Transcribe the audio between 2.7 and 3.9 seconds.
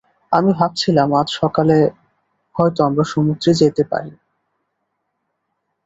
আমরা সমুদ্রে যেতে